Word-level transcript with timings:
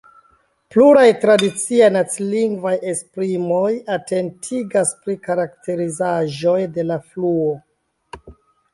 Pluraj 0.75 1.03
tradiciaj 1.25 1.89
nacilingvaj 1.97 2.73
esprimoj 2.93 3.69
atentigas 3.99 4.97
pri 5.05 5.19
karakterizaĵoj 5.31 6.61
de 6.81 6.91
la 6.91 7.03
fluo. 7.09 7.57